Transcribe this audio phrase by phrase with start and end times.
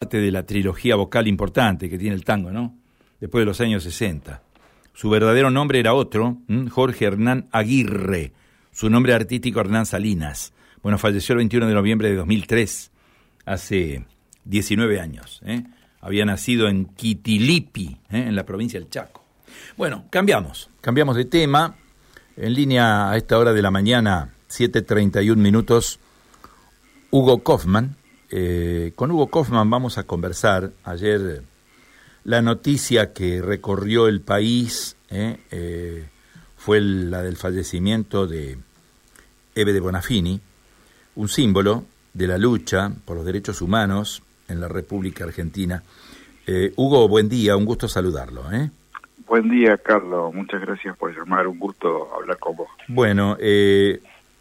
[0.00, 2.74] parte de la trilogía vocal importante que tiene el tango, ¿no?
[3.20, 4.42] Después de los años 60.
[4.94, 6.38] Su verdadero nombre era otro,
[6.70, 8.32] Jorge Hernán Aguirre.
[8.72, 10.54] Su nombre artístico Hernán Salinas.
[10.82, 12.90] Bueno, falleció el 21 de noviembre de 2003,
[13.44, 14.06] hace
[14.46, 15.42] 19 años.
[15.44, 15.64] ¿eh?
[16.00, 18.24] Había nacido en Quitilipi, ¿eh?
[18.28, 19.22] en la provincia del Chaco.
[19.76, 21.76] Bueno, cambiamos, cambiamos de tema.
[22.38, 26.00] En línea a esta hora de la mañana, 7.31 minutos,
[27.10, 27.96] Hugo Kaufman,
[28.30, 30.70] eh, con Hugo Kaufman vamos a conversar.
[30.84, 31.42] Ayer
[32.24, 36.08] la noticia que recorrió el país eh, eh,
[36.56, 38.58] fue la del fallecimiento de
[39.54, 40.40] Eve de Bonafini,
[41.16, 45.82] un símbolo de la lucha por los derechos humanos en la República Argentina.
[46.74, 48.42] Hugo, buen día, un gusto saludarlo.
[49.28, 50.34] Buen día, Carlos.
[50.34, 51.46] Muchas gracias por llamar.
[51.46, 52.68] Un gusto hablar con vos.
[52.88, 53.36] Bueno,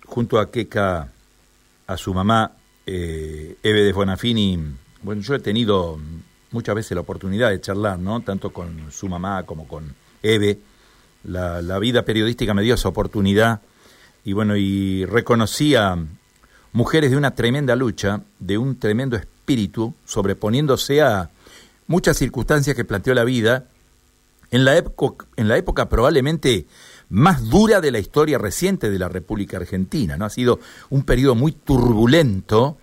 [0.06, 1.08] junto a Keka,
[1.86, 2.52] a su mamá,
[2.86, 4.60] eh, Eve de Bonafini,
[5.02, 6.00] bueno, yo he tenido
[6.52, 8.22] muchas veces la oportunidad de charlar, ¿no?
[8.22, 10.60] Tanto con su mamá como con Eve.
[11.24, 13.62] La, la vida periodística me dio esa oportunidad
[14.24, 15.98] y bueno, y reconocía
[16.72, 21.30] mujeres de una tremenda lucha, de un tremendo espíritu, sobreponiéndose a
[21.88, 23.66] muchas circunstancias que planteó la vida,
[24.52, 26.66] en la época, en la época probablemente
[27.10, 30.18] más dura de la historia reciente de la República Argentina.
[30.18, 30.26] ¿no?
[30.26, 32.78] Ha sido un periodo muy turbulento,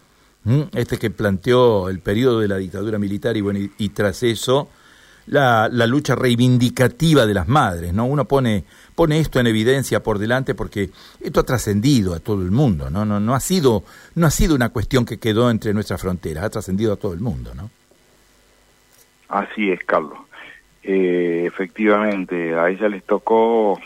[0.75, 4.69] este que planteó el periodo de la dictadura militar y, bueno, y, tras eso
[5.27, 7.93] la, la, lucha reivindicativa de las madres.
[7.93, 8.07] ¿no?
[8.07, 12.53] Uno pone, pone esto en evidencia por delante porque esto ha trascendido a todo el
[12.53, 12.91] mundo.
[12.91, 13.05] ¿no?
[13.05, 13.83] No, no, ha sido,
[14.15, 17.21] no ha sido una cuestión que quedó entre nuestras fronteras, ha trascendido a todo el
[17.21, 17.53] mundo.
[17.55, 17.71] ¿no?
[19.29, 20.19] Así es, Carlos.
[20.85, 23.81] Eh, efectivamente, a ella les tocó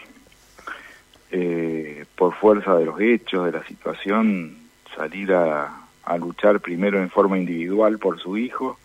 [1.33, 4.57] eh, por fuerza de los hechos, de la situación,
[4.97, 5.77] salir a,
[6.19, 8.81] luchar primero en forma individual por su hijo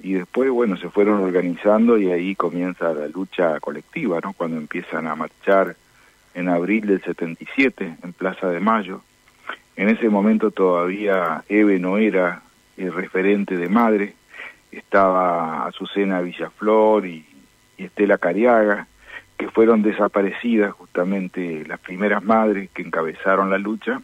[0.00, 4.34] y después, bueno, se fueron organizando y ahí comienza la lucha colectiva, ¿no?
[4.34, 5.74] Cuando empiezan a marchar
[6.32, 9.02] en abril del 77 en Plaza de Mayo.
[9.74, 12.42] En ese momento todavía Eve no era
[12.76, 14.14] el referente de madre,
[14.70, 17.26] estaba Azucena Villaflor y,
[17.76, 18.86] y Estela Cariaga,
[19.40, 24.02] que fueron desaparecidas justamente las primeras madres que encabezaron la lucha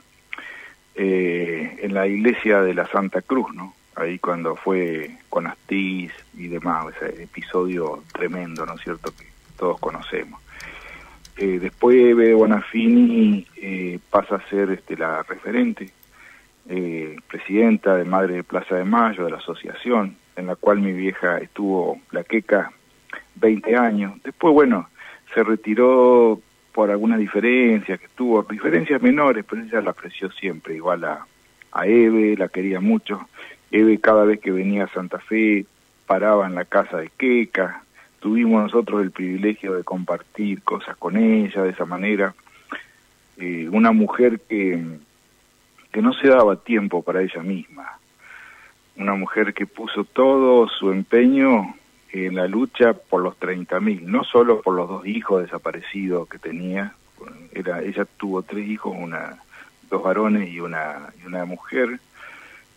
[0.95, 3.75] eh, en la iglesia de la Santa Cruz, ¿no?
[3.97, 9.27] Ahí cuando fue con Astiz y demás, ese episodio tremendo, ¿no es cierto?, que
[9.59, 10.41] todos conocemos.
[11.37, 15.91] Eh, después Eve Bonafini eh, pasa a ser este, la referente,
[17.29, 21.37] presidenta de Madre de Plaza de Mayo, de la asociación, en la cual mi vieja
[21.37, 22.73] estuvo, la queca,
[23.35, 24.15] 20 años.
[24.25, 24.89] Después, bueno,
[25.37, 26.41] se retiró
[26.73, 31.27] por algunas diferencias que tuvo, diferencias menores, pero ella la apreció siempre, igual a,
[31.73, 33.29] a Eve, la quería mucho.
[33.71, 35.67] Eve cada vez que venía a Santa Fe
[36.07, 37.83] paraba en la casa de Queca,
[38.19, 42.35] tuvimos nosotros el privilegio de compartir cosas con ella de esa manera.
[43.37, 44.83] Eh, una mujer que,
[45.93, 47.99] que no se daba tiempo para ella misma,
[48.97, 51.75] una mujer que puso todo su empeño
[52.13, 56.95] en la lucha por los 30.000, no solo por los dos hijos desaparecidos que tenía,
[57.53, 59.43] era, ella tuvo tres hijos, una,
[59.91, 62.01] dos varones y una, y una mujer,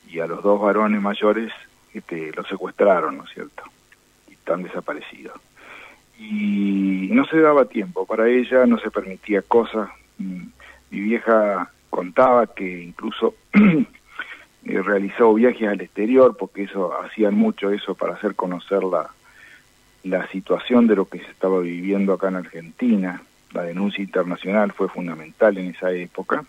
[0.07, 1.51] y a los dos varones mayores
[1.94, 3.63] este, los secuestraron, ¿no es cierto?
[4.29, 5.39] Y están desaparecidos.
[6.18, 9.89] Y no se daba tiempo para ella, no se permitía cosas.
[10.18, 13.35] Mi vieja contaba que incluso
[14.63, 19.09] realizó viajes al exterior, porque eso hacían mucho eso para hacer conocer la,
[20.04, 23.22] la situación de lo que se estaba viviendo acá en Argentina.
[23.52, 26.46] La denuncia internacional fue fundamental en esa época.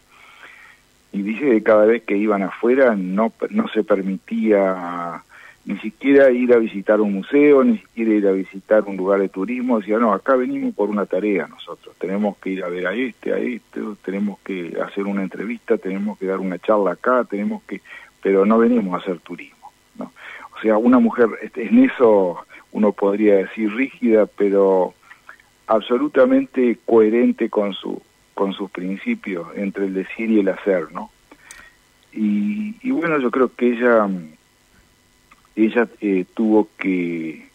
[1.12, 5.24] Y dice que cada vez que iban afuera no, no se permitía
[5.64, 9.28] ni siquiera ir a visitar un museo, ni siquiera ir a visitar un lugar de
[9.28, 9.78] turismo.
[9.78, 11.94] Decía, no, acá venimos por una tarea nosotros.
[11.98, 16.18] Tenemos que ir a ver a este, a este, tenemos que hacer una entrevista, tenemos
[16.18, 17.80] que dar una charla acá, tenemos que...
[18.22, 19.72] Pero no venimos a hacer turismo.
[19.96, 20.12] ¿no?
[20.56, 24.94] O sea, una mujer en eso uno podría decir rígida, pero
[25.66, 28.00] absolutamente coherente con su
[28.34, 31.10] con sus principios entre el decir y el hacer, ¿no?
[32.12, 34.08] Y, bueno, yo creo que ella
[35.54, 37.48] ella eh, tuvo que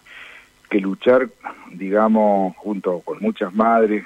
[0.69, 1.29] que luchar,
[1.71, 4.05] digamos, junto con muchas madres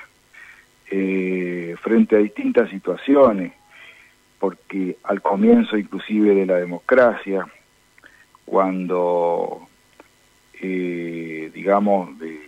[0.92, 3.54] eh, frente a distintas situaciones,
[4.40, 7.46] porque al comienzo inclusive de la democracia,
[8.46, 9.69] cuando
[10.62, 12.40] eh, digamos, de,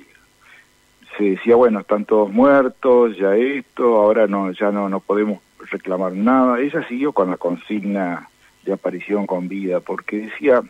[1.17, 6.13] se decía, bueno, están todos muertos, ya esto, ahora no, ya no, no podemos reclamar
[6.13, 6.59] nada.
[6.59, 8.29] Ella siguió con la consigna
[8.63, 10.61] de aparición con vida, porque decía,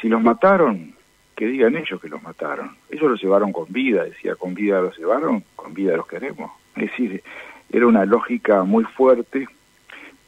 [0.00, 0.94] si los mataron,
[1.36, 2.76] que digan ellos que los mataron.
[2.90, 6.50] Ellos los llevaron con vida, decía, con vida los llevaron, con vida los queremos.
[6.76, 7.22] Es decir,
[7.70, 9.48] era una lógica muy fuerte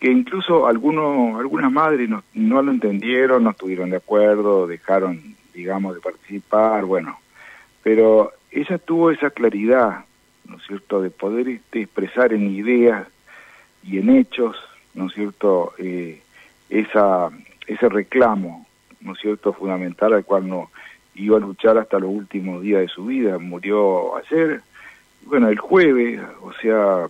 [0.00, 5.94] que incluso algunos, algunas madres no, no lo entendieron, no estuvieron de acuerdo, dejaron, digamos,
[5.94, 7.18] de participar, bueno,
[7.82, 10.04] pero ella tuvo esa claridad,
[10.46, 13.06] ¿no es cierto?, de poder este, expresar en ideas
[13.82, 14.56] y en hechos,
[14.94, 16.20] ¿no es cierto?, eh,
[16.68, 17.30] esa,
[17.66, 18.66] ese reclamo,
[19.00, 20.70] ¿no es cierto?, fundamental al cual no
[21.14, 23.38] iba a luchar hasta los últimos días de su vida.
[23.38, 24.62] Murió ayer,
[25.26, 27.08] bueno, el jueves, o sea,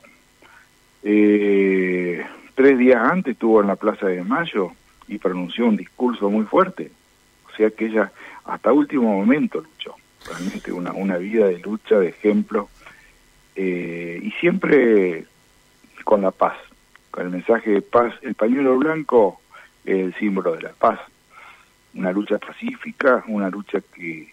[1.03, 2.25] eh,
[2.55, 4.73] tres días antes estuvo en la Plaza de Mayo
[5.09, 6.91] y pronunció un discurso muy fuerte.
[7.53, 8.11] O sea que ella
[8.45, 9.95] hasta último momento luchó.
[10.27, 12.69] Realmente una, una vida de lucha, de ejemplo,
[13.57, 15.27] eh, y siempre
[16.05, 16.57] con la paz,
[17.11, 18.15] con el mensaje de paz.
[18.23, 19.41] El pañuelo blanco
[19.85, 21.01] es el símbolo de la paz.
[21.95, 24.33] Una lucha pacífica, una lucha que,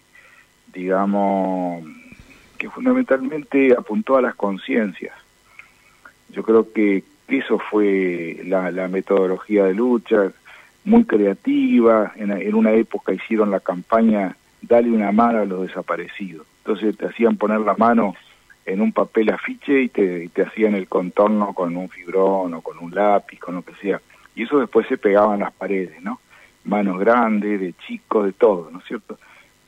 [0.73, 1.83] digamos,
[2.57, 5.15] que fundamentalmente apuntó a las conciencias.
[6.29, 10.31] Yo creo que eso fue la, la metodología de lucha,
[10.83, 12.13] muy creativa.
[12.15, 16.45] En, en, una época hicieron la campaña Dale una mano a los desaparecidos.
[16.59, 18.15] Entonces te hacían poner la mano
[18.65, 22.77] en un papel afiche y te, te hacían el contorno con un fibrón o con
[22.77, 23.99] un lápiz, con lo que sea.
[24.35, 26.19] Y eso después se pegaba en las paredes, ¿no?
[26.63, 29.17] Manos grandes, de chicos, de todo, ¿no es cierto?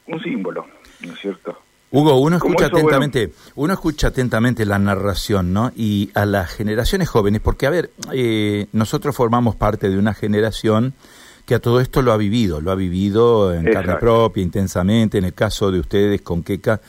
[0.05, 0.67] Un símbolo,
[1.01, 1.57] ¿no es cierto?
[1.93, 5.71] Hugo, uno escucha eso, atentamente, bueno, uno escucha atentamente la narración, ¿no?
[5.75, 10.95] Y a las generaciones jóvenes, porque a ver, eh, nosotros formamos parte de una generación
[11.45, 13.87] que a todo esto lo ha vivido, lo ha vivido en Exacto.
[13.87, 16.81] carne propia, intensamente, en el caso de ustedes con Queca,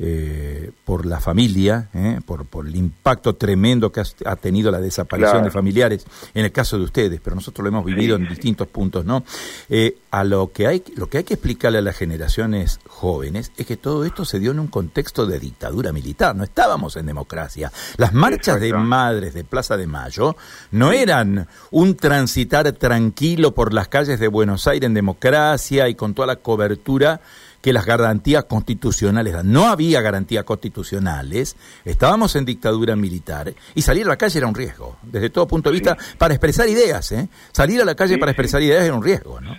[0.00, 5.32] eh, por la familia, eh, por, por el impacto tremendo que ha, tenido la desaparición
[5.32, 5.44] claro.
[5.46, 8.68] de familiares, en el caso de ustedes, pero nosotros lo hemos vivido sí, en distintos
[8.68, 9.24] puntos, ¿no?
[9.68, 13.66] Eh, a lo que hay, lo que hay que explicarle a las generaciones jóvenes es
[13.66, 17.72] que todo esto se dio en un contexto de dictadura militar, no estábamos en democracia.
[17.96, 18.64] Las marchas Exacto.
[18.64, 20.36] de madres de Plaza de Mayo
[20.70, 26.14] no eran un transitar tranquilo por las calles de Buenos Aires en democracia y con
[26.14, 27.20] toda la cobertura
[27.60, 29.44] que las garantías constitucionales.
[29.44, 34.54] No había garantías constitucionales, estábamos en dictadura militar y salir a la calle era un
[34.54, 36.16] riesgo, desde todo punto de vista, sí.
[36.16, 37.10] para expresar ideas.
[37.12, 37.28] ¿eh?
[37.52, 38.66] Salir a la calle sí, para expresar sí.
[38.66, 39.56] ideas era un riesgo, ¿no?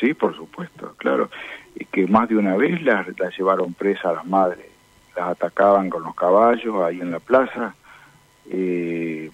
[0.00, 1.30] Sí, por supuesto, claro.
[1.74, 4.66] Y que más de una vez las, las llevaron presa a las madres,
[5.16, 7.74] las atacaban con los caballos ahí en la plaza.
[8.50, 9.30] Eh,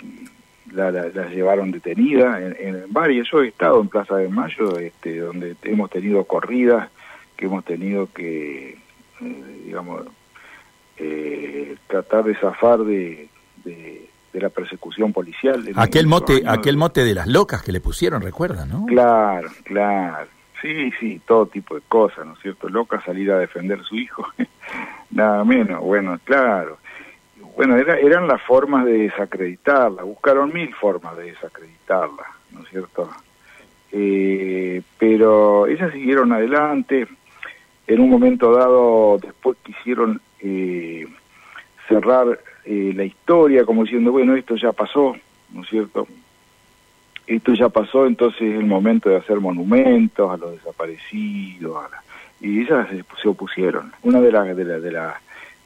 [0.73, 3.29] las la, la llevaron detenida en, en, varias.
[3.31, 6.89] Yo he estado en Plaza de Mayo, este, donde hemos tenido corridas
[7.43, 8.79] que hemos tenido que,
[9.21, 10.07] eh, digamos,
[10.97, 13.29] eh, tratar de zafar de,
[13.65, 15.69] de, de la persecución policial.
[15.75, 18.87] Aquel mote, aquel mote de las locas que le pusieron, recuerda, ¿no?
[18.87, 20.29] Claro, claro.
[20.61, 22.69] Sí, sí, todo tipo de cosas, ¿no es cierto?
[22.69, 24.25] Loca salir a defender a su hijo,
[25.11, 25.81] nada menos.
[25.81, 26.79] Bueno, claro.
[27.57, 32.23] Bueno, era, eran las formas de desacreditarla, buscaron mil formas de desacreditarla,
[32.53, 33.11] ¿no es cierto?
[33.91, 37.09] Eh, pero ellas siguieron adelante,
[37.87, 41.07] en un momento dado después quisieron eh,
[41.89, 45.17] cerrar eh, la historia como diciendo, bueno, esto ya pasó,
[45.51, 46.07] ¿no es cierto?
[47.27, 52.03] Esto ya pasó, entonces es el momento de hacer monumentos a los desaparecidos, a la...
[52.41, 52.89] y ellas
[53.21, 53.93] se, opusieron.
[54.03, 55.21] Una de las de, la, de, la,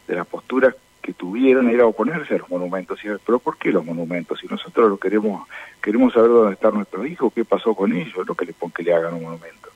[0.06, 0.74] de las posturas
[1.06, 2.98] que tuvieron era oponerse a los monumentos.
[3.24, 4.40] Pero ¿por qué los monumentos?
[4.40, 5.48] Si nosotros lo queremos,
[5.80, 8.92] queremos saber dónde están nuestros hijos, qué pasó con ellos, lo que le, que le
[8.92, 9.70] hagan un monumento.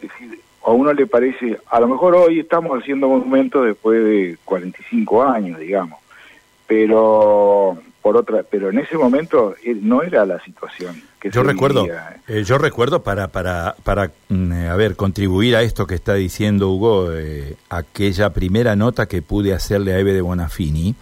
[0.00, 4.36] Es decir, a uno le parece, a lo mejor hoy estamos haciendo monumentos después de
[4.44, 6.00] 45 años, digamos,
[6.66, 11.00] pero por otra, pero en ese momento eh, no era la situación.
[11.20, 12.20] Que yo recuerdo, vivía.
[12.28, 16.70] eh, yo recuerdo para para para mm, a ver contribuir a esto que está diciendo
[16.70, 20.94] Hugo, eh, aquella primera nota que pude hacerle a Eve de Bonafini,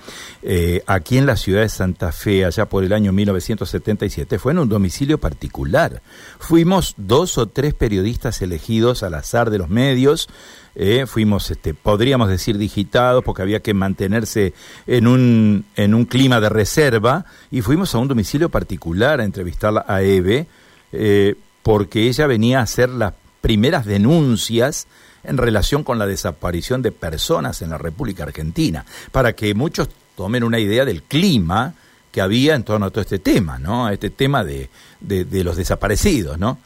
[0.43, 4.61] eh, aquí en la ciudad de Santa Fe, allá por el año 1977, fue en
[4.61, 6.01] un domicilio particular.
[6.39, 10.29] Fuimos dos o tres periodistas elegidos al azar de los medios
[10.77, 14.55] eh, fuimos, este, podríamos decir, digitados porque había que mantenerse
[14.87, 19.85] en un, en un clima de reserva y fuimos a un domicilio particular a entrevistarla
[19.87, 20.47] a Eve
[20.91, 24.89] eh, porque ella venía a hacer las primeras denuncias
[25.23, 30.43] en relación con la desaparición de personas en la República Argentina, para que muchos tomen
[30.43, 31.75] una idea del clima
[32.11, 33.87] que había en torno a todo este tema, ¿no?
[33.87, 34.69] A este tema de,
[35.01, 36.59] de, los desaparecidos, ¿no?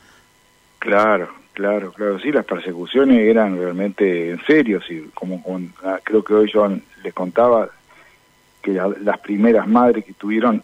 [0.78, 6.22] Claro, Claro, claro, sí, las persecuciones eran realmente en serio, sí, como, como ah, creo
[6.22, 6.68] que hoy yo
[7.02, 7.68] les contaba
[8.62, 10.62] que la, las primeras madres que tuvieron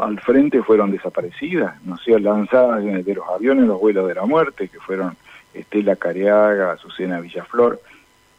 [0.00, 4.68] al frente fueron desaparecidas, no sé, lanzadas de los aviones, los vuelos de la muerte,
[4.68, 5.16] que fueron
[5.54, 7.80] Estela Careaga, Azucena Villaflor.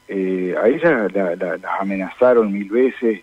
[0.07, 3.21] Eh, a ellas las amenazaron mil veces.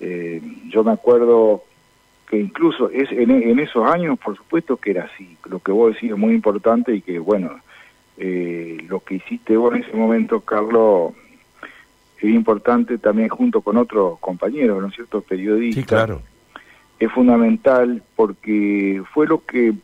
[0.00, 1.64] Eh, yo me acuerdo
[2.28, 5.36] que incluso es, en, esos años, por supuesto que era así.
[5.48, 7.60] Lo que vos decís es muy importante y que, bueno,
[8.16, 11.12] eh, lo que hiciste vos en ese momento, Carlos,
[12.18, 15.82] es importante también junto con otros compañeros, ¿no es cierto?, periodistas.
[15.82, 16.22] Sí, claro.
[16.98, 19.74] Es fundamental porque fue lo que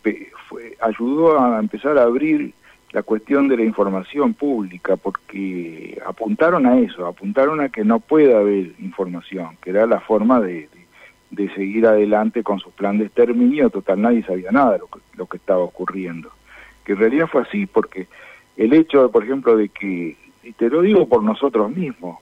[0.49, 2.55] fue, ayudó a empezar a abrir
[2.93, 8.39] la cuestión de la información pública, porque apuntaron a eso, apuntaron a que no pueda
[8.39, 10.69] haber información, que era la forma de,
[11.31, 14.99] de, seguir adelante con su plan de exterminio, total nadie sabía nada de lo que,
[15.15, 16.31] lo que estaba ocurriendo.
[16.85, 18.09] Que en realidad fue así, porque
[18.57, 22.19] el hecho, por ejemplo, de que, y te lo digo por nosotros mismos,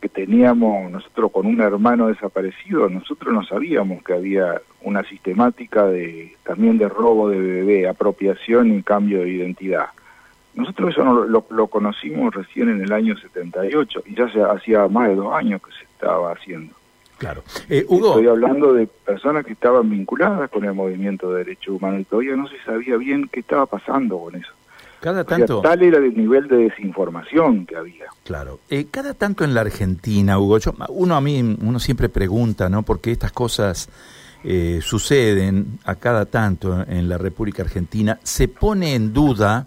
[0.00, 6.36] que teníamos nosotros con un hermano desaparecido, nosotros no sabíamos que había una sistemática de
[6.42, 9.88] también de robo de bebé, apropiación y cambio de identidad.
[10.54, 15.14] Nosotros eso lo, conocimos recién en el año 78 y ya se hacía más de
[15.14, 16.74] dos años que se estaba haciendo.
[17.18, 17.42] Claro.
[17.68, 18.08] Eh, Hugo.
[18.08, 22.34] Estoy hablando de personas que estaban vinculadas con el movimiento de derechos humanos y todavía
[22.34, 24.52] no se sabía bien qué estaba pasando con eso.
[25.00, 25.60] Cada tanto.
[25.62, 28.06] tal era el nivel de desinformación que había.
[28.24, 28.60] Claro.
[28.68, 30.58] Eh, cada tanto en la Argentina, Hugo,
[30.90, 32.82] uno a mí, uno siempre pregunta, ¿no?
[32.82, 33.88] Porque estas cosas
[34.44, 38.18] eh, suceden a cada tanto en la República Argentina.
[38.22, 39.66] Se pone en duda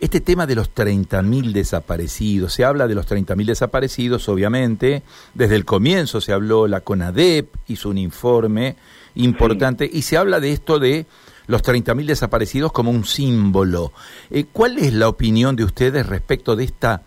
[0.00, 2.52] este tema de los 30.000 desaparecidos.
[2.52, 5.02] Se habla de los 30.000 desaparecidos, obviamente.
[5.34, 8.76] Desde el comienzo se habló, la CONADEP hizo un informe
[9.14, 11.06] importante y se habla de esto de
[11.48, 13.92] los 30.000 desaparecidos como un símbolo.
[14.30, 17.02] Eh, ¿Cuál es la opinión de ustedes respecto de esta,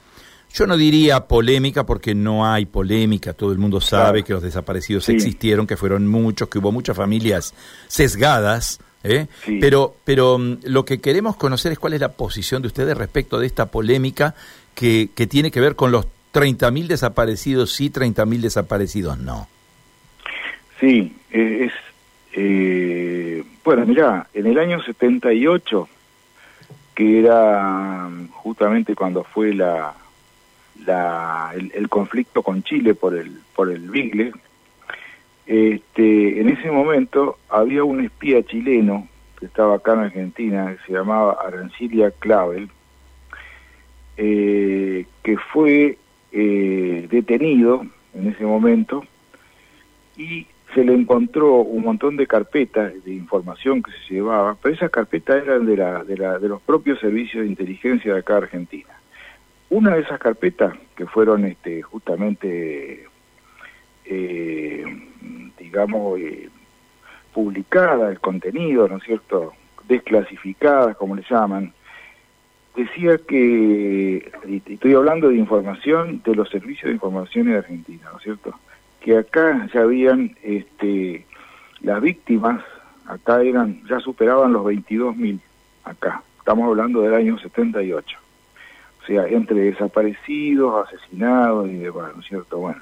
[0.52, 5.08] yo no diría polémica porque no hay polémica, todo el mundo sabe que los desaparecidos
[5.10, 7.54] existieron, que fueron muchos, que hubo muchas familias
[7.88, 9.28] sesgadas, ¿eh?
[9.62, 13.40] pero, pero mm, lo que queremos conocer es cuál es la posición de ustedes respecto
[13.40, 14.34] de esta polémica
[14.74, 19.48] que, que tiene que ver con los 30.000 desaparecidos sí, 30.000 desaparecidos no.
[20.80, 21.72] Sí, es...
[22.34, 25.88] Eh bueno, mira, en el año 78,
[26.96, 29.94] que era justamente cuando fue la,
[30.86, 34.34] la el, conflicto con Chile por el por el Bigle,
[35.46, 39.08] este, en ese momento había un espía chileno
[39.40, 42.70] que estaba acá en Argentina, que se llamaba Arancilia Clavel,
[44.18, 45.98] eh, que fue
[46.32, 49.04] eh, detenido en ese momento
[50.16, 54.90] y se le encontró un montón de carpetas de información que se llevaba, pero esas
[54.90, 58.90] carpetas eran de, la, de, la, de los propios servicios de inteligencia de acá Argentina.
[59.70, 63.06] Una de esas carpetas, que fueron este, justamente,
[64.06, 64.86] eh,
[65.58, 66.50] digamos, eh,
[67.34, 69.54] publicadas, el contenido, ¿no es cierto?,
[69.88, 71.74] desclasificadas, como le llaman,
[72.76, 74.32] decía que,
[74.68, 78.54] estoy hablando de información de los servicios de información de Argentina, ¿no es cierto?,
[79.02, 81.26] que acá ya habían este,
[81.82, 82.64] las víctimas,
[83.06, 85.40] acá eran, ya superaban los 22.000,
[85.84, 88.18] acá, estamos hablando del año 78.
[89.02, 92.60] O sea, entre desaparecidos, asesinados y demás, ¿no es cierto?
[92.60, 92.82] Bueno,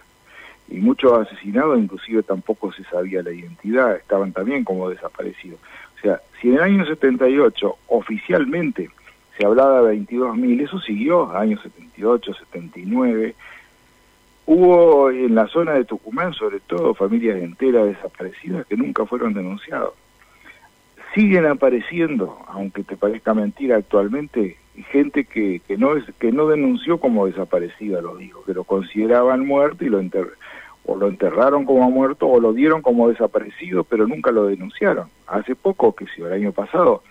[0.68, 5.60] y muchos asesinados inclusive tampoco se sabía la identidad, estaban también como desaparecidos.
[5.98, 8.90] O sea, si en el año 78 oficialmente
[9.38, 13.36] se hablaba de 22.000, eso siguió, años 78, 79,
[14.52, 19.92] Hubo en la zona de Tucumán, sobre todo, familias enteras desaparecidas que nunca fueron denunciadas.
[21.14, 24.58] Siguen apareciendo, aunque te parezca mentira actualmente,
[24.92, 29.46] gente que, que, no, es, que no denunció como desaparecida, lo digo, que lo consideraban
[29.46, 34.32] muerto y lo o lo enterraron como muerto o lo dieron como desaparecido, pero nunca
[34.32, 35.10] lo denunciaron.
[35.28, 37.04] Hace poco, que si el año pasado,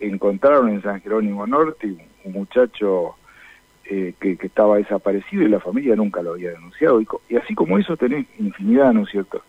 [0.00, 3.16] encontraron en San Jerónimo Norte un muchacho
[3.84, 7.00] eh, que, estaba desaparecido y la familia nunca lo había denunciado.
[7.00, 9.42] Y, así como eso tenés infinidad, ¿no es cierto?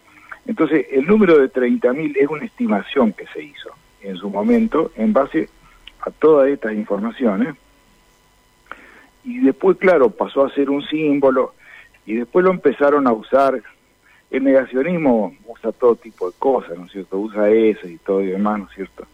[0.45, 3.69] Entonces, el número de 30.000 es una estimación que se hizo
[4.01, 5.49] en su momento en base
[6.01, 7.55] a todas estas informaciones.
[9.23, 11.53] Y después, claro, pasó a ser un símbolo
[12.05, 13.61] y después lo empezaron a usar.
[14.29, 17.19] El negacionismo usa todo tipo de cosas, ¿no es cierto?
[17.19, 19.05] Usa eso y todo y demás, ¿no es cierto?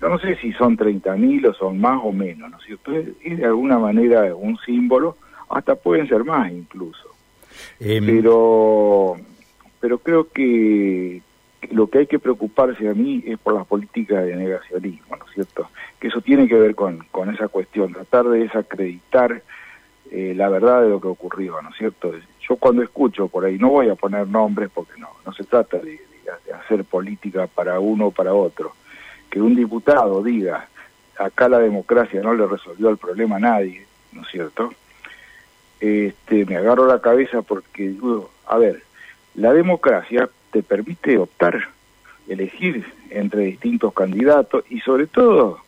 [0.00, 2.92] Yo no sé si son 30.000 o son más o menos, ¿no es cierto?
[2.92, 5.16] Es, de alguna manera un símbolo,
[5.48, 7.08] hasta pueden ser más incluso.
[7.80, 9.16] Em, pero,
[9.80, 11.20] pero creo que
[11.72, 15.32] lo que hay que preocuparse a mí es por las políticas de negacionismo, ¿no es
[15.34, 15.68] cierto?
[15.98, 19.42] Que eso tiene que ver con, con esa cuestión, tratar de desacreditar
[20.10, 22.12] eh, la verdad de lo que ocurrió, ¿no es cierto?
[22.48, 25.78] Yo cuando escucho por ahí, no voy a poner nombres porque no, no se trata
[25.78, 26.00] de
[26.54, 28.72] hacer política para uno o para otro,
[29.30, 30.68] que un diputado diga
[31.18, 34.72] acá la democracia no le resolvió el problema a nadie, ¿no es cierto?
[35.80, 38.82] Este, me agarro la cabeza porque digo, a ver,
[39.34, 41.68] la democracia te permite optar,
[42.28, 45.60] elegir entre distintos candidatos y sobre todo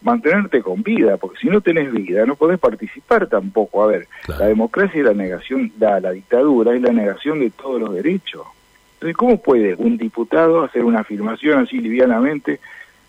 [0.00, 3.82] mantenerte con vida, porque si no tenés vida no podés participar tampoco.
[3.82, 7.80] A ver, la democracia y la negación, la, la dictadura es la negación de todos
[7.80, 8.46] los derechos.
[8.94, 12.60] Entonces, ¿cómo puede un diputado hacer una afirmación así livianamente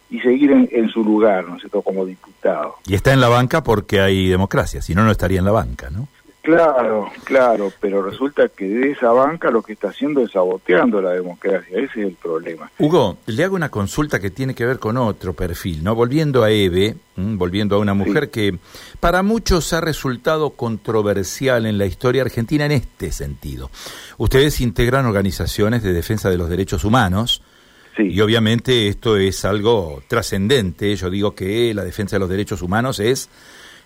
[0.10, 2.76] y seguir en, su lugar, ¿no es cierto?, como diputado.
[2.86, 5.90] Y está en la banca porque hay democracia, si no, no estaría en la banca,
[5.90, 6.08] ¿no?
[6.42, 11.12] Claro, claro, pero resulta que de esa banca lo que está haciendo es saboteando la
[11.12, 12.72] democracia, ese es el problema.
[12.80, 15.96] Hugo, le hago una consulta que tiene que ver con otro perfil, ¿no?
[15.96, 18.58] Volviendo a Eve, volviendo a una mujer que
[19.02, 23.70] para muchos ha resultado controversial en la historia argentina en este sentido.
[24.18, 27.44] Ustedes integran organizaciones de defensa de los derechos humanos,
[28.00, 30.96] y obviamente esto es algo trascendente.
[30.96, 33.30] Yo digo que la defensa de los derechos humanos es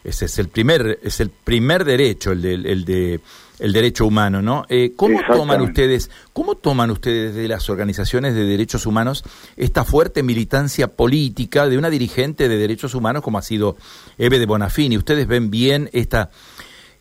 [0.03, 3.21] ese es el primer es el primer derecho el de, el de
[3.59, 8.43] el derecho humano no eh, cómo toman ustedes cómo toman ustedes de las organizaciones de
[8.43, 9.23] derechos humanos
[9.55, 13.77] esta fuerte militancia política de una dirigente de derechos humanos como ha sido
[14.17, 16.31] Eve de Bonafini ustedes ven bien esta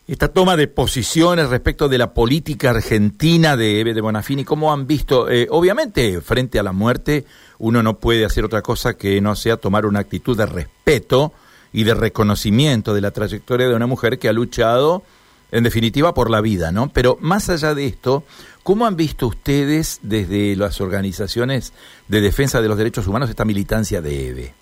[0.09, 5.31] esta toma de posiciones respecto de la política argentina de de Bonafini, ¿cómo han visto?
[5.31, 7.25] Eh, obviamente, frente a la muerte,
[7.59, 11.33] uno no puede hacer otra cosa que no sea tomar una actitud de respeto
[11.73, 15.05] y de reconocimiento de la trayectoria de una mujer que ha luchado,
[15.53, 16.89] en definitiva, por la vida, ¿no?
[16.93, 18.25] Pero más allá de esto,
[18.63, 21.73] ¿cómo han visto ustedes desde las organizaciones
[22.09, 24.55] de defensa de los derechos humanos esta militancia de Eve?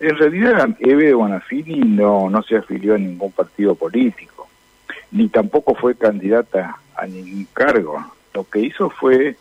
[0.00, 4.48] En realidad, Eve Bonafini no, no se afilió a ningún partido político,
[5.10, 8.04] ni tampoco fue candidata a ningún cargo.
[8.32, 9.36] Lo que hizo fue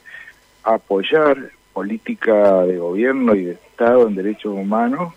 [0.63, 5.13] apoyar política de gobierno y de Estado en derechos humanos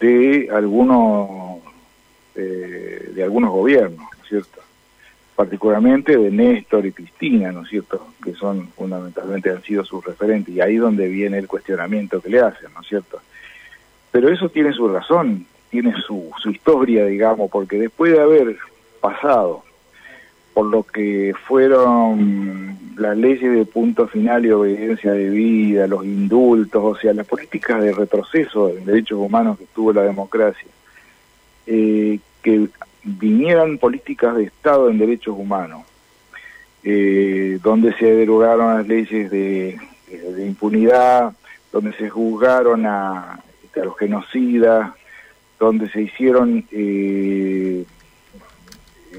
[0.00, 1.60] de algunos
[2.34, 4.60] eh, de algunos gobiernos, ¿no es cierto?
[5.34, 8.08] Particularmente de Néstor y Cristina, ¿no es cierto?
[8.22, 12.40] Que son fundamentalmente han sido sus referentes y ahí donde viene el cuestionamiento que le
[12.40, 13.20] hacen, ¿no es cierto?
[14.16, 18.56] Pero eso tiene su razón, tiene su, su historia, digamos, porque después de haber
[18.98, 19.62] pasado
[20.54, 26.82] por lo que fueron las leyes de punto final y obediencia de vida, los indultos,
[26.82, 30.70] o sea, las políticas de retroceso en derechos humanos que tuvo la democracia,
[31.66, 32.68] eh, que
[33.02, 35.84] vinieran políticas de Estado en derechos humanos,
[36.84, 41.34] eh, donde se derogaron las leyes de, de impunidad,
[41.70, 43.42] donde se juzgaron a
[43.80, 44.92] a los genocidas,
[45.58, 47.84] donde se hicieron eh,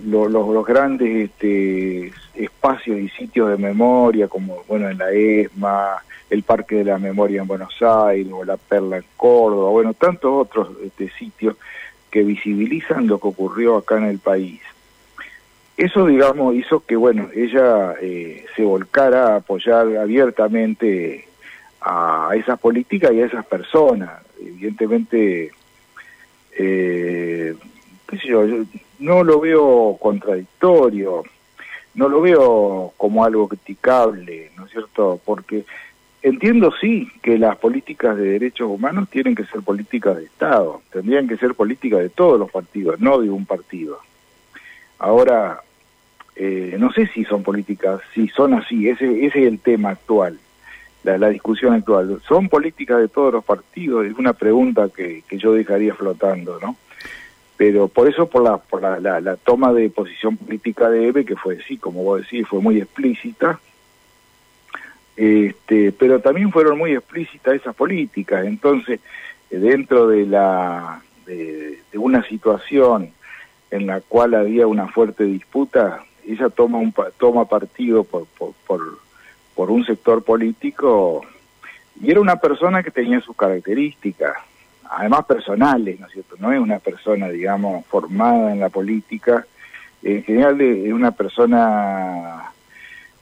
[0.04, 6.76] los grandes este, espacios y sitios de memoria, como bueno en la ESMA, el Parque
[6.78, 11.10] de la Memoria en Buenos Aires, o la Perla en Córdoba, bueno, tantos otros este,
[11.18, 11.56] sitios
[12.12, 14.62] que visibilizan lo que ocurrió acá en el país.
[15.76, 21.28] Eso, digamos, hizo que, bueno, ella eh, se volcara a apoyar abiertamente
[21.82, 25.52] a esas políticas y a esas personas evidentemente,
[26.58, 27.56] eh,
[28.24, 28.46] yo,
[29.00, 31.24] no lo veo contradictorio,
[31.96, 35.20] no lo veo como algo criticable, ¿no es cierto?
[35.24, 35.66] Porque
[36.22, 41.28] entiendo sí que las políticas de derechos humanos tienen que ser políticas de Estado, tendrían
[41.28, 44.00] que ser políticas de todos los partidos, no de un partido.
[45.00, 45.62] Ahora,
[46.36, 50.40] eh, no sé si son políticas, si son así, ese, ese es el tema actual
[51.16, 52.22] la, discusión actual.
[52.28, 54.06] ¿Son políticas de todos los partidos?
[54.06, 56.76] Es una pregunta que, que yo dejaría flotando, ¿no?
[57.58, 61.36] Pero por eso, por la, por la, la, toma de posición política de EVE, que
[61.36, 63.60] fue, sí, como vos decís, fue muy explícita,
[65.16, 68.46] este, pero también fueron muy explícitas esas políticas.
[68.46, 69.00] Entonces,
[69.50, 73.12] dentro de, la, de, una situación
[73.72, 79.00] en la cual había una fuerte disputa, ella toma, un, toma partido por, por, por
[79.58, 81.26] por un sector político
[82.00, 84.38] y era una persona que tenía sus características,
[84.88, 86.36] además personales, ¿no es cierto?
[86.38, 89.48] No es una persona, digamos, formada en la política,
[90.04, 92.52] en general es una persona,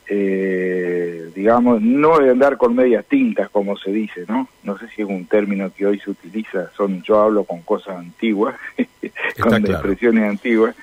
[0.09, 4.49] eh, digamos, no de andar con medias tintas, como se dice, ¿no?
[4.63, 7.95] No sé si es un término que hoy se utiliza, son yo hablo con cosas
[7.95, 8.55] antiguas,
[9.39, 10.75] con expresiones antiguas.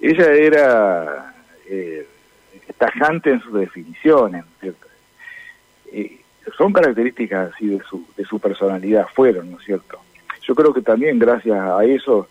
[0.00, 1.32] Ella era
[1.68, 2.08] eh,
[2.76, 4.85] tajante en sus definiciones, ¿no es cierto?
[5.92, 6.20] Eh,
[6.56, 9.98] son características así de su, de su personalidad, fueron, ¿no es cierto?
[10.42, 12.28] Yo creo que también gracias a eso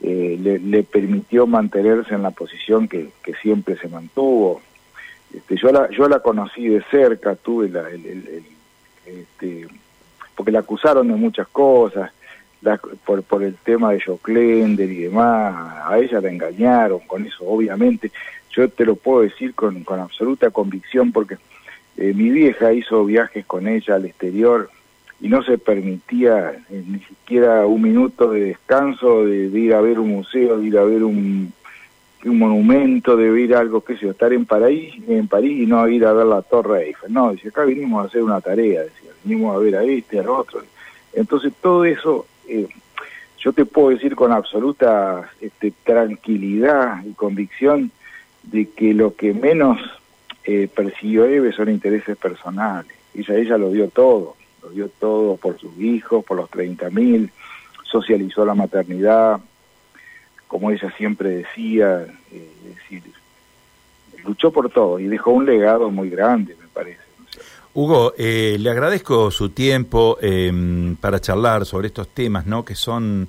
[0.00, 4.60] eh, le, permitió mantenerse en la posición que, que siempre se mantuvo.
[5.34, 8.44] Este, yo, la, yo la conocí de cerca, tuve la, el,
[9.04, 9.66] este,
[10.36, 12.12] porque la acusaron de muchas cosas,
[13.04, 18.10] por, por el tema de Joclender y demás, a ella la engañaron con eso, obviamente.
[18.50, 21.36] Yo te lo puedo decir con, con absoluta convicción porque
[21.98, 24.70] eh, mi vieja hizo viajes con ella al exterior
[25.20, 29.98] y no se permitía eh, ni siquiera un minuto de descanso, de, ir a ver
[29.98, 31.52] un museo, de ir a ver un,
[32.24, 36.06] monumento, de a algo, qué sé yo, estar en París, en París y no ir
[36.06, 37.12] a ver la Torre Eiffel.
[37.12, 40.28] No, dice, acá vinimos a hacer una tarea, decía, vinimos a ver a este, al
[40.28, 40.62] otro.
[41.12, 42.68] Entonces todo eso eh,
[43.40, 47.90] yo te puedo decir con absoluta este, tranquilidad y convicción
[48.44, 49.80] de que lo que menos
[50.44, 52.92] eh, persiguió Eve son intereses personales.
[53.14, 57.30] Ella, ella lo dio todo, lo dio todo por sus hijos, por los 30 mil,
[57.84, 59.40] socializó la maternidad,
[60.46, 63.02] como ella siempre decía, eh, decir,
[64.24, 67.00] luchó por todo y dejó un legado muy grande, me parece.
[67.74, 72.64] Hugo, eh, le agradezco su tiempo em, para charlar sobre estos temas, ¿no?
[72.64, 73.28] Que son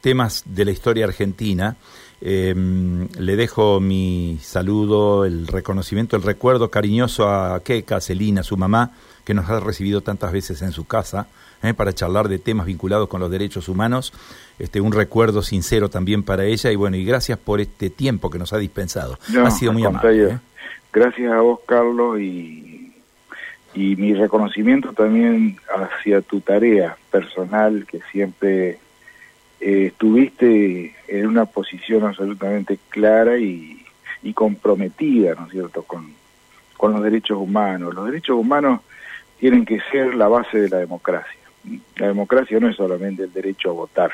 [0.00, 1.76] temas de la historia argentina.
[2.24, 8.92] Em, le dejo mi saludo, el reconocimiento, el recuerdo cariñoso a Keka, Celina, su mamá,
[9.24, 11.26] que nos ha recibido tantas veces en su casa
[11.62, 11.74] ¿eh?
[11.74, 14.12] para charlar de temas vinculados con los derechos humanos.
[14.58, 18.38] Este, un recuerdo sincero también para ella y bueno, y gracias por este tiempo que
[18.38, 19.18] nos ha dispensado.
[19.44, 20.24] ha sido muy amable.
[20.24, 20.38] ¿eh?
[20.92, 22.82] Gracias a vos, Carlos, y
[23.74, 28.78] y mi reconocimiento también hacia tu tarea personal que siempre
[29.64, 33.78] eh, estuviste en una posición absolutamente clara y,
[34.34, 36.12] comprometida, ¿no es cierto?, con,
[36.76, 37.94] con los derechos humanos.
[37.94, 38.80] Los derechos humanos
[39.38, 41.40] tienen que ser la base de la democracia.
[41.96, 44.10] La democracia no es solamente el derecho a votar,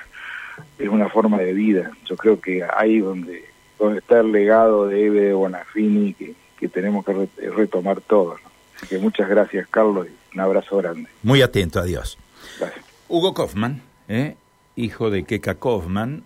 [0.79, 1.93] es una forma de vida.
[2.05, 3.43] Yo creo que ahí donde,
[3.79, 8.39] donde está el legado de Eve de Bonafini que, que tenemos que retomar todos.
[8.77, 11.09] Así que muchas gracias, Carlos, y un abrazo grande.
[11.23, 12.19] Muy atento, adiós.
[12.59, 12.85] Gracias.
[13.09, 14.37] Hugo Kaufman, ¿eh?
[14.79, 16.23] Hijo de Keka Kaufman,